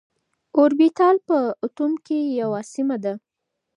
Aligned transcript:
اوربيتال 0.57 1.15
په 1.27 1.37
اتوم 1.65 1.91
کي 2.05 2.19
يوه 2.41 2.61
سيمه 2.73 2.97
ده. 3.03 3.13